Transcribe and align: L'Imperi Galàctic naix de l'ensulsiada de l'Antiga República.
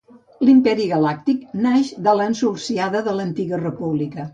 L'Imperi 0.47 0.87
Galàctic 0.93 1.45
naix 1.67 1.93
de 2.09 2.17
l'ensulsiada 2.23 3.07
de 3.11 3.19
l'Antiga 3.21 3.67
República. 3.67 4.29